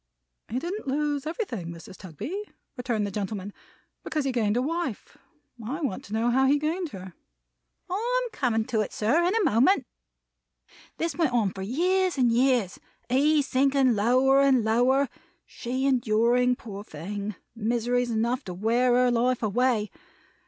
[0.47, 1.95] "He didn't lose everything, Mrs.
[1.97, 3.53] Tugby," returned the gentleman,
[4.03, 5.15] "because he gained a wife;
[5.59, 7.13] and I want to know how he gained her."
[7.87, 9.85] "I'm coming to it, sir, in a moment.
[10.97, 12.79] This went on for years and years;
[13.09, 15.07] he sinking lower and lower;
[15.45, 19.91] she enduring, poor thing, miseries enough to wear her life away.